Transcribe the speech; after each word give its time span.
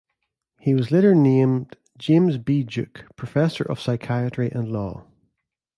He 0.59 0.73
was 0.73 0.89
later 0.89 1.13
named 1.13 1.77
James 1.95 2.39
B. 2.39 2.63
Duke 2.63 3.05
Professor 3.15 3.63
of 3.63 3.79
Psychiatry 3.79 4.51
and 4.51 4.71
Law. 4.71 5.05